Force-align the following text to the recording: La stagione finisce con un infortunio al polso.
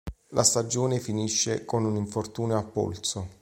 La 0.29 0.41
stagione 0.41 0.99
finisce 0.99 1.63
con 1.63 1.85
un 1.85 1.95
infortunio 1.95 2.57
al 2.57 2.65
polso. 2.71 3.27